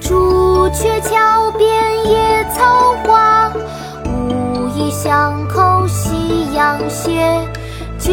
[0.00, 3.52] 朱雀桥边野草花，
[4.04, 7.46] 乌衣巷口夕阳斜。
[7.98, 8.12] 就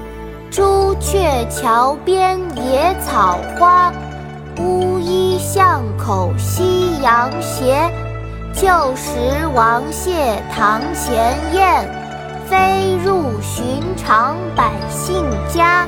[0.91, 3.93] 朱雀桥边野草花，
[4.57, 7.89] 乌衣巷口夕阳斜。
[8.53, 11.89] 旧时王谢堂前燕，
[12.45, 15.87] 飞入寻常百姓家。